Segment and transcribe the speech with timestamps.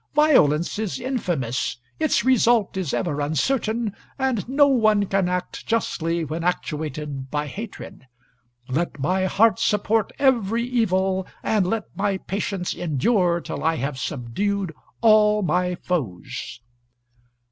[0.15, 6.43] Violence is infamous; its result is ever uncertain, and no one can act justly when
[6.43, 8.07] actuated by hatred.
[8.67, 14.73] Let my heart support every evil, and let my patience endure till I have subdued
[15.01, 16.61] all my foes."